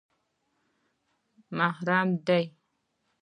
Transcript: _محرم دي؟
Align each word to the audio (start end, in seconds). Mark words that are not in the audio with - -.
_محرم 1.57 2.09
دي؟ 2.27 2.41